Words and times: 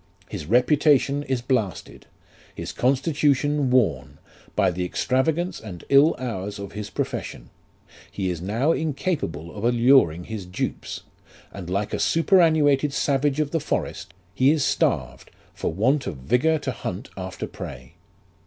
His 0.27 0.47
reputation 0.47 1.21
is 1.21 1.43
blasted: 1.43 2.07
his 2.55 2.71
constitution 2.73 3.69
worn, 3.69 4.17
by 4.55 4.71
the 4.71 4.83
extravagance 4.83 5.59
and 5.59 5.83
ill 5.89 6.15
hours 6.17 6.57
of 6.57 6.71
his 6.71 6.89
profession; 6.89 7.51
he 8.11 8.31
is 8.31 8.41
now 8.41 8.71
incapable 8.71 9.55
of 9.55 9.63
alluring 9.63 10.23
his 10.23 10.47
dupes, 10.47 11.01
and 11.53 11.69
like 11.69 11.93
a 11.93 11.99
superannuated 11.99 12.93
savage 12.93 13.39
of 13.39 13.51
the 13.51 13.59
forest, 13.59 14.15
he 14.33 14.49
is 14.49 14.65
starved 14.65 15.29
for 15.53 15.71
want 15.71 16.07
of 16.07 16.17
vigour 16.17 16.57
to 16.57 16.71
hunt 16.71 17.11
after 17.15 17.45
prey. 17.45 17.93